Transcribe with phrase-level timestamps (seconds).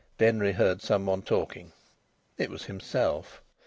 [0.17, 1.73] Denry heard some one talking.
[2.35, 3.43] It was himself.